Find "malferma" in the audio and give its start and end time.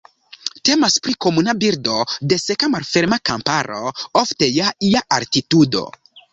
2.77-3.21